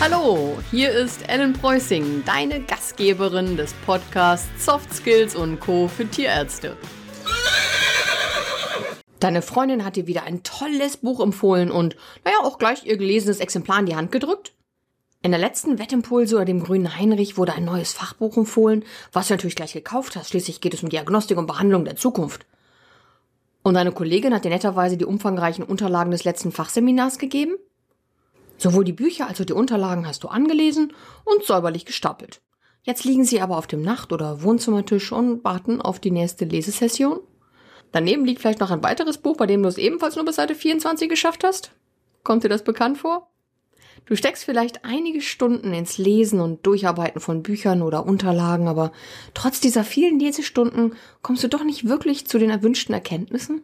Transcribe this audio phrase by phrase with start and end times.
[0.00, 5.88] Hallo, hier ist Ellen Preußing, deine Gastgeberin des Podcasts Soft Skills und Co.
[5.88, 6.74] für Tierärzte.
[9.18, 13.40] Deine Freundin hat dir wieder ein tolles Buch empfohlen und, naja, auch gleich ihr gelesenes
[13.40, 14.54] Exemplar in die Hand gedrückt.
[15.20, 19.34] In der letzten Wettimpulse oder dem grünen Heinrich wurde ein neues Fachbuch empfohlen, was du
[19.34, 20.30] natürlich gleich gekauft hast.
[20.30, 22.46] Schließlich geht es um Diagnostik und Behandlung der Zukunft.
[23.62, 27.56] Und deine Kollegin hat dir netterweise die umfangreichen Unterlagen des letzten Fachseminars gegeben?
[28.60, 30.92] Sowohl die Bücher als auch die Unterlagen hast du angelesen
[31.24, 32.42] und säuberlich gestapelt.
[32.82, 37.20] Jetzt liegen sie aber auf dem Nacht- oder Wohnzimmertisch und warten auf die nächste Lesesession.
[37.90, 40.54] Daneben liegt vielleicht noch ein weiteres Buch, bei dem du es ebenfalls nur bis Seite
[40.54, 41.72] 24 geschafft hast.
[42.22, 43.30] Kommt dir das bekannt vor?
[44.04, 48.92] Du steckst vielleicht einige Stunden ins Lesen und Durcharbeiten von Büchern oder Unterlagen, aber
[49.32, 53.62] trotz dieser vielen Lesestunden kommst du doch nicht wirklich zu den erwünschten Erkenntnissen?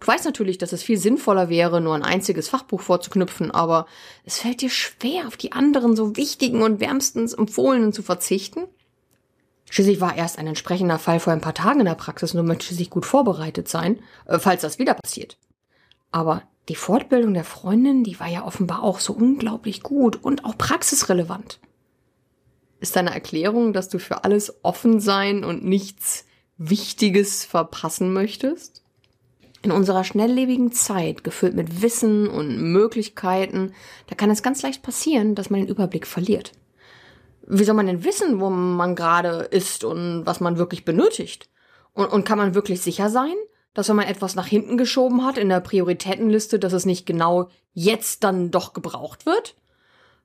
[0.00, 3.86] Du weißt natürlich, dass es viel sinnvoller wäre, nur ein einziges Fachbuch vorzuknüpfen, aber
[4.24, 8.64] es fällt dir schwer, auf die anderen so wichtigen und wärmstens empfohlenen zu verzichten?
[9.70, 12.44] Schließlich war erst ein entsprechender Fall vor ein paar Tagen in der Praxis und du
[12.44, 15.38] möchtest schließlich gut vorbereitet sein, äh, falls das wieder passiert.
[16.12, 20.56] Aber die Fortbildung der Freundin, die war ja offenbar auch so unglaublich gut und auch
[20.58, 21.58] praxisrelevant.
[22.80, 26.26] Ist deine Erklärung, dass du für alles offen sein und nichts
[26.58, 28.82] Wichtiges verpassen möchtest?
[29.66, 33.72] In unserer schnelllebigen Zeit, gefüllt mit Wissen und Möglichkeiten,
[34.06, 36.52] da kann es ganz leicht passieren, dass man den Überblick verliert.
[37.48, 41.50] Wie soll man denn wissen, wo man gerade ist und was man wirklich benötigt?
[41.94, 43.34] Und, und kann man wirklich sicher sein,
[43.74, 47.48] dass wenn man etwas nach hinten geschoben hat in der Prioritätenliste, dass es nicht genau
[47.72, 49.56] jetzt dann doch gebraucht wird?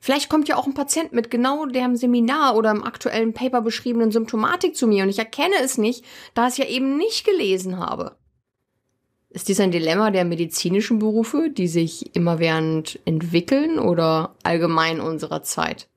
[0.00, 4.10] Vielleicht kommt ja auch ein Patient mit genau dem Seminar oder im aktuellen Paper beschriebenen
[4.10, 7.78] Symptomatik zu mir und ich erkenne es nicht, da ich es ja eben nicht gelesen
[7.78, 8.16] habe.
[9.30, 15.88] Ist dies ein Dilemma der medizinischen Berufe, die sich immerwährend entwickeln oder allgemein unserer Zeit?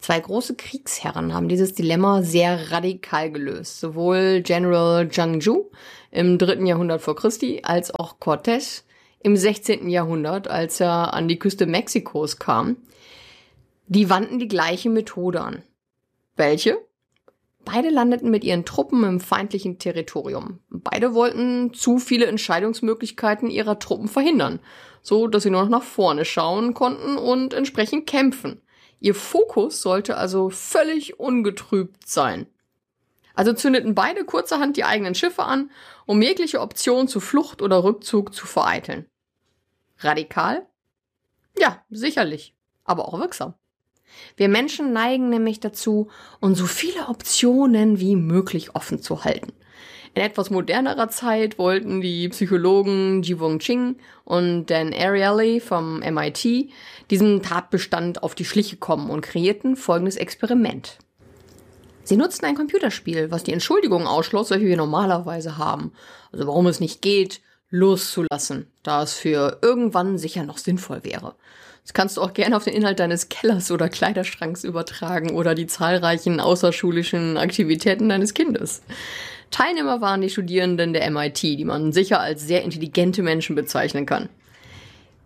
[0.00, 3.80] Zwei große Kriegsherren haben dieses Dilemma sehr radikal gelöst.
[3.80, 5.70] Sowohl General Zhang Zhu
[6.10, 8.82] im dritten Jahrhundert vor Christi als auch Cortés
[9.22, 9.88] im 16.
[9.88, 12.76] Jahrhundert, als er an die Küste Mexikos kam.
[13.86, 15.62] Die wandten die gleiche Methode an.
[16.36, 16.78] Welche?
[17.64, 20.60] Beide landeten mit ihren Truppen im feindlichen Territorium.
[20.70, 24.60] Beide wollten zu viele Entscheidungsmöglichkeiten ihrer Truppen verhindern,
[25.02, 28.62] so dass sie nur noch nach vorne schauen konnten und entsprechend kämpfen.
[28.98, 32.46] Ihr Fokus sollte also völlig ungetrübt sein.
[33.34, 35.70] Also zündeten beide kurzerhand die eigenen Schiffe an,
[36.06, 39.06] um jegliche Option zu Flucht oder Rückzug zu vereiteln.
[39.98, 40.66] Radikal?
[41.58, 42.54] Ja, sicherlich,
[42.84, 43.54] aber auch wirksam.
[44.36, 46.08] Wir Menschen neigen nämlich dazu,
[46.40, 49.52] uns so viele Optionen wie möglich offen zu halten.
[50.14, 56.70] In etwas modernerer Zeit wollten die Psychologen Jivong Ching und Dan Ariely vom MIT
[57.10, 60.98] diesem Tatbestand auf die Schliche kommen und kreierten folgendes Experiment.
[62.02, 65.92] Sie nutzten ein Computerspiel, was die Entschuldigung ausschloss, welche wir normalerweise haben.
[66.32, 71.36] Also warum es nicht geht, loszulassen, da es für irgendwann sicher noch sinnvoll wäre.
[71.90, 75.66] Das kannst du auch gerne auf den Inhalt deines Kellers oder Kleiderschranks übertragen oder die
[75.66, 78.82] zahlreichen außerschulischen Aktivitäten deines Kindes.
[79.50, 84.28] Teilnehmer waren die Studierenden der MIT, die man sicher als sehr intelligente Menschen bezeichnen kann.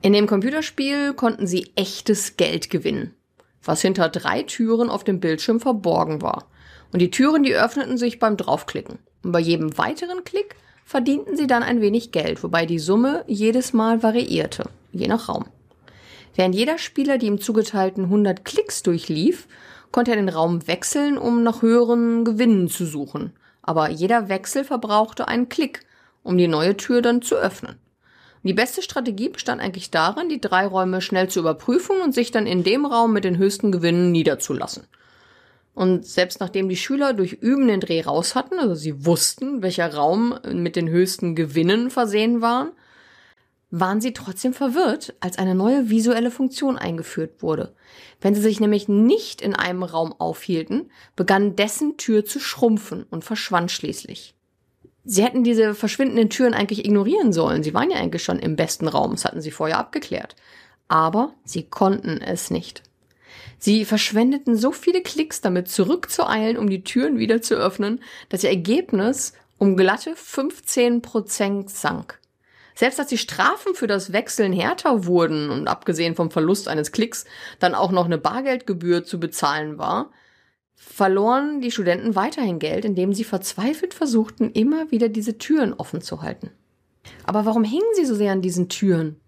[0.00, 3.14] In dem Computerspiel konnten sie echtes Geld gewinnen,
[3.62, 6.46] was hinter drei Türen auf dem Bildschirm verborgen war.
[6.94, 9.00] Und die Türen, die öffneten sich beim Draufklicken.
[9.22, 13.74] Und bei jedem weiteren Klick verdienten sie dann ein wenig Geld, wobei die Summe jedes
[13.74, 15.44] Mal variierte, je nach Raum.
[16.34, 19.46] Während jeder Spieler die ihm zugeteilten 100 Klicks durchlief,
[19.92, 23.32] konnte er den Raum wechseln, um nach höheren Gewinnen zu suchen
[23.64, 25.80] aber jeder Wechsel verbrauchte einen Klick,
[26.22, 27.76] um die neue Tür dann zu öffnen.
[28.42, 32.46] Die beste Strategie bestand eigentlich darin, die drei Räume schnell zu überprüfen und sich dann
[32.46, 34.84] in dem Raum mit den höchsten Gewinnen niederzulassen.
[35.72, 39.92] Und selbst nachdem die Schüler durch Üben den Dreh raus hatten, also sie wussten, welcher
[39.94, 42.70] Raum mit den höchsten Gewinnen versehen waren,
[43.80, 47.74] waren sie trotzdem verwirrt, als eine neue visuelle Funktion eingeführt wurde.
[48.20, 53.24] Wenn sie sich nämlich nicht in einem Raum aufhielten, begann dessen Tür zu schrumpfen und
[53.24, 54.34] verschwand schließlich.
[55.04, 57.64] Sie hätten diese verschwindenden Türen eigentlich ignorieren sollen.
[57.64, 60.36] Sie waren ja eigentlich schon im besten Raum, das hatten sie vorher abgeklärt.
[60.86, 62.84] Aber sie konnten es nicht.
[63.58, 68.50] Sie verschwendeten so viele Klicks damit zurückzueilen, um die Türen wieder zu öffnen, dass ihr
[68.50, 72.20] Ergebnis um glatte 15 Prozent sank.
[72.74, 77.24] Selbst als die Strafen für das Wechseln härter wurden und abgesehen vom Verlust eines Klicks
[77.60, 80.10] dann auch noch eine Bargeldgebühr zu bezahlen war,
[80.74, 86.22] verloren die Studenten weiterhin Geld, indem sie verzweifelt versuchten, immer wieder diese Türen offen zu
[86.22, 86.50] halten.
[87.24, 89.20] Aber warum hingen sie so sehr an diesen Türen?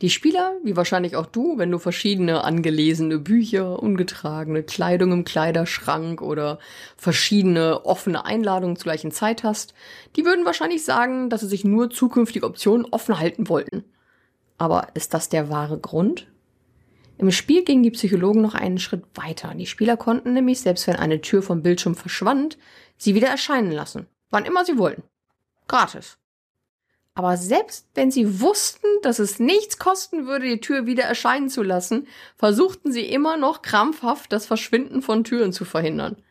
[0.00, 6.22] Die Spieler, wie wahrscheinlich auch du, wenn du verschiedene angelesene Bücher, ungetragene Kleidung im Kleiderschrank
[6.22, 6.60] oder
[6.96, 9.74] verschiedene offene Einladungen zur gleichen Zeit hast,
[10.14, 13.84] die würden wahrscheinlich sagen, dass sie sich nur zukünftige Optionen offen halten wollten.
[14.56, 16.28] Aber ist das der wahre Grund?
[17.18, 19.52] Im Spiel gingen die Psychologen noch einen Schritt weiter.
[19.56, 22.56] Die Spieler konnten nämlich, selbst wenn eine Tür vom Bildschirm verschwand,
[22.96, 24.06] sie wieder erscheinen lassen.
[24.30, 25.02] Wann immer sie wollten.
[25.66, 26.18] Gratis.
[27.18, 31.64] Aber selbst wenn sie wussten, dass es nichts kosten würde, die Tür wieder erscheinen zu
[31.64, 32.06] lassen,
[32.36, 36.22] versuchten sie immer noch krampfhaft das Verschwinden von Türen zu verhindern.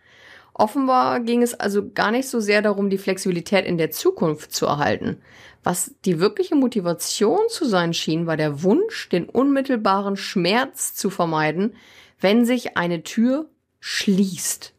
[0.53, 4.65] Offenbar ging es also gar nicht so sehr darum, die Flexibilität in der Zukunft zu
[4.65, 5.17] erhalten.
[5.61, 11.75] Was die wirkliche Motivation zu sein schien, war der Wunsch, den unmittelbaren Schmerz zu vermeiden,
[12.21, 13.49] wenn sich eine Tür
[13.81, 14.73] schließt.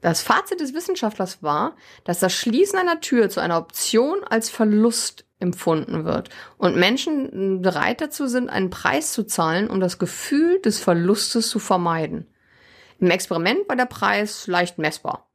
[0.00, 5.26] Das Fazit des Wissenschaftlers war, dass das Schließen einer Tür zu einer Option als Verlust
[5.42, 10.78] empfunden wird und Menschen bereit dazu sind, einen Preis zu zahlen, um das Gefühl des
[10.78, 12.26] Verlustes zu vermeiden.
[12.98, 15.28] Im Experiment war der Preis leicht messbar.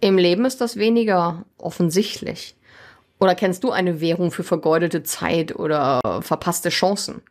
[0.00, 2.56] Im Leben ist das weniger offensichtlich.
[3.18, 7.22] Oder kennst du eine Währung für vergeudete Zeit oder verpasste Chancen?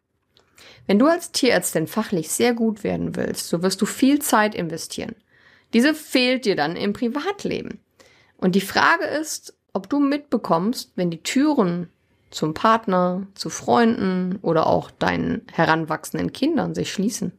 [0.85, 5.15] Wenn du als Tierärztin fachlich sehr gut werden willst, so wirst du viel Zeit investieren.
[5.73, 7.80] Diese fehlt dir dann im Privatleben.
[8.38, 11.91] Und die Frage ist, ob du mitbekommst, wenn die Türen
[12.31, 17.31] zum Partner, zu Freunden oder auch deinen heranwachsenden Kindern sich schließen.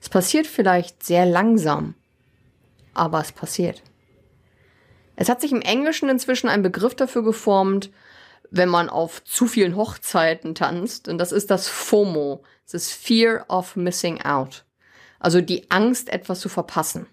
[0.00, 1.94] Es passiert vielleicht sehr langsam,
[2.94, 3.82] aber es passiert.
[5.16, 7.90] Es hat sich im Englischen inzwischen ein Begriff dafür geformt,
[8.50, 12.42] wenn man auf zu vielen Hochzeiten tanzt, und das ist das FOMO,
[12.72, 14.64] das Fear of Missing Out.
[15.18, 17.06] Also die Angst, etwas zu verpassen.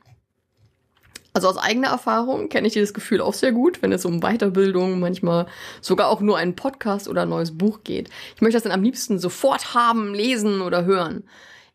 [1.37, 4.99] Also aus eigener Erfahrung kenne ich dieses Gefühl auch sehr gut, wenn es um Weiterbildung,
[4.99, 5.45] manchmal
[5.81, 8.09] sogar auch nur einen Podcast oder ein neues Buch geht.
[8.35, 11.25] Ich möchte das dann am liebsten sofort haben, lesen oder hören.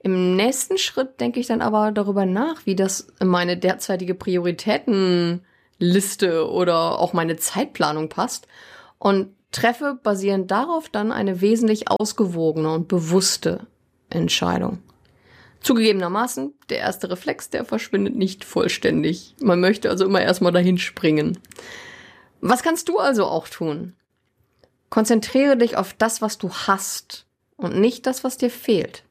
[0.00, 6.50] Im nächsten Schritt denke ich dann aber darüber nach, wie das in meine derzeitige Prioritätenliste
[6.50, 8.48] oder auch meine Zeitplanung passt
[8.98, 13.68] und treffe basierend darauf dann eine wesentlich ausgewogene und bewusste
[14.10, 14.80] Entscheidung.
[15.62, 19.36] Zugegebenermaßen, der erste Reflex, der verschwindet nicht vollständig.
[19.40, 21.38] Man möchte also immer erstmal dahin springen.
[22.40, 23.94] Was kannst du also auch tun?
[24.90, 27.26] Konzentriere dich auf das, was du hast
[27.56, 29.04] und nicht das, was dir fehlt.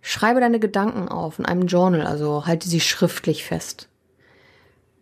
[0.00, 3.88] Schreibe deine Gedanken auf in einem Journal, also halte sie schriftlich fest.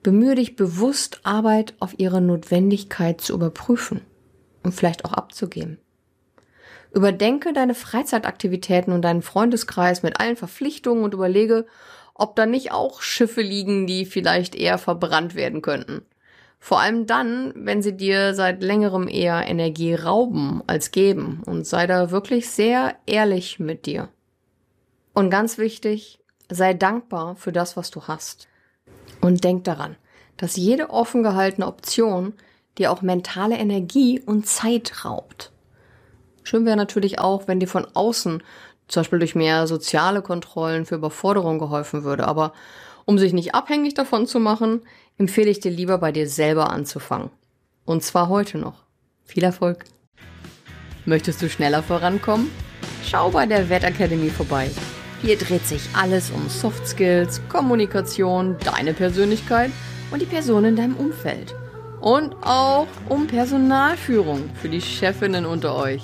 [0.02, 4.00] Bemühe dich bewusst, Arbeit auf ihre Notwendigkeit zu überprüfen
[4.62, 5.78] und vielleicht auch abzugeben.
[6.92, 11.66] Überdenke deine Freizeitaktivitäten und deinen Freundeskreis mit allen Verpflichtungen und überlege,
[12.14, 16.02] ob da nicht auch Schiffe liegen, die vielleicht eher verbrannt werden könnten.
[16.58, 21.86] Vor allem dann, wenn sie dir seit längerem eher Energie rauben als geben und sei
[21.86, 24.08] da wirklich sehr ehrlich mit dir.
[25.12, 26.18] Und ganz wichtig,
[26.48, 28.48] sei dankbar für das, was du hast.
[29.20, 29.96] Und denk daran,
[30.36, 32.34] dass jede offen gehaltene Option
[32.78, 35.52] dir auch mentale Energie und Zeit raubt.
[36.46, 38.40] Schön wäre natürlich auch, wenn dir von außen,
[38.86, 42.28] zum Beispiel durch mehr soziale Kontrollen für Überforderung geholfen würde.
[42.28, 42.52] Aber
[43.04, 44.82] um sich nicht abhängig davon zu machen,
[45.18, 47.30] empfehle ich dir lieber bei dir selber anzufangen.
[47.84, 48.84] Und zwar heute noch.
[49.24, 49.86] Viel Erfolg!
[51.04, 52.48] Möchtest du schneller vorankommen?
[53.04, 54.70] Schau bei der Wettakademie vorbei.
[55.22, 59.72] Hier dreht sich alles um Soft Skills, Kommunikation, deine Persönlichkeit
[60.12, 61.56] und die Person in deinem Umfeld.
[62.00, 66.02] Und auch um Personalführung für die Chefinnen unter euch.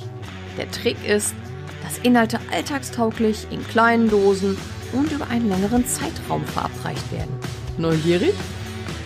[0.57, 1.35] Der Trick ist,
[1.83, 4.57] dass Inhalte alltagstauglich in kleinen Dosen
[4.93, 7.35] und über einen längeren Zeitraum verabreicht werden.
[7.79, 8.35] Neugierig?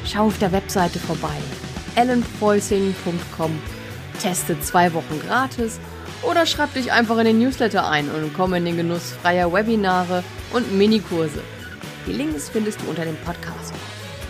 [0.05, 1.37] Schau auf der Webseite vorbei.
[1.95, 3.59] ellenpreußing.com
[4.21, 5.79] Teste zwei Wochen gratis
[6.23, 10.25] oder schreib dich einfach in den Newsletter ein und komm in den Genuss freier Webinare
[10.53, 11.43] und Minikurse.
[12.07, 13.75] Die Links findest du unter dem Podcast.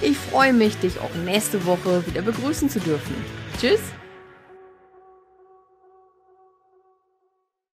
[0.00, 3.14] Ich freue mich, dich auch nächste Woche wieder begrüßen zu dürfen.
[3.58, 3.80] Tschüss!